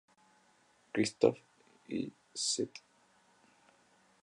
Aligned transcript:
Christoph 0.91 1.37
y 1.89 2.11
St. 2.33 2.71